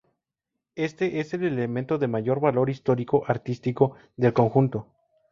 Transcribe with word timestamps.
Éste 0.77 1.19
es 1.19 1.31
el 1.35 1.43
elemento 1.43 1.99
de 1.99 2.07
mayor 2.07 2.39
valor 2.39 2.71
histórico-artístico 2.71 3.93
del 4.17 4.33
conjunto. 4.33 4.87